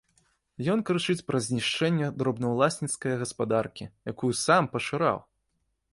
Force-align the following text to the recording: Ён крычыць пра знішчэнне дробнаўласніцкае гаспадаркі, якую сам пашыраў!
Ён 0.75 0.79
крычыць 0.89 1.23
пра 1.27 1.41
знішчэнне 1.47 2.07
дробнаўласніцкае 2.21 3.15
гаспадаркі, 3.25 3.91
якую 4.13 4.33
сам 4.45 4.63
пашыраў! 4.77 5.17